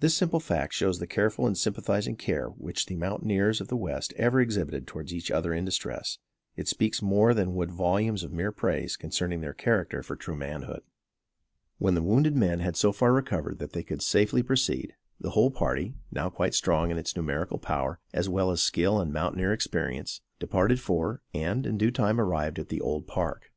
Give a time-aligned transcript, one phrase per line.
[0.00, 4.12] This simple fact shows the careful and sympathizing care which the mountaineers of the west
[4.18, 6.18] ever exhibit towards each other in distress.
[6.54, 10.82] It speaks more than would volumes of mere praise, concerning their character for true manhood.
[11.78, 15.50] When the wounded men had so far recovered that they could safely proceed, the whole
[15.50, 20.20] party, now quite strong in its numerical power, as well as skill and mountaineer experience,
[20.38, 23.50] departed for, and, in due time, arrived at the Old Park.